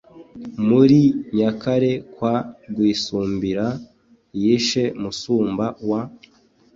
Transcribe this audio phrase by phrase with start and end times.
[0.67, 1.01] Muli
[1.35, 2.35] Nyakare kwa
[2.69, 3.67] Rwisumbura,
[4.41, 6.01] yishe Musumba wa